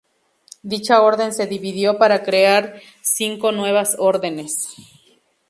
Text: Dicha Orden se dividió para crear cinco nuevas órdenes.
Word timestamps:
Dicha 0.63 0.99
Orden 1.03 1.31
se 1.31 1.45
dividió 1.45 1.99
para 1.99 2.23
crear 2.23 2.81
cinco 3.03 3.51
nuevas 3.51 3.95
órdenes. 3.99 4.69